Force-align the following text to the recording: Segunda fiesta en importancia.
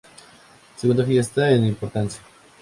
Segunda 0.77 1.05
fiesta 1.05 1.51
en 1.51 1.63
importancia. 1.63 2.23